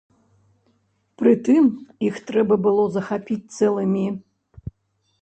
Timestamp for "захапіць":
2.99-3.41